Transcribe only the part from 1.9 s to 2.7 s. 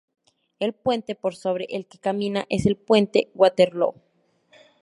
camina es